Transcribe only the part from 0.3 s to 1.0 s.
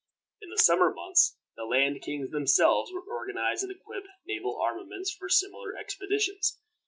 In the summer